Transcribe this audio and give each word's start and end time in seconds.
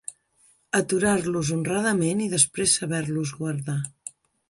Aturar-los 0.79 1.53
honradament, 1.57 2.25
i 2.29 2.33
després 2.35 2.77
saber-los 2.81 3.39
guardar 3.45 3.81